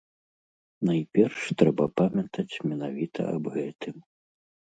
[0.87, 3.95] Найперш трэба памятаць менавіта аб гэтым.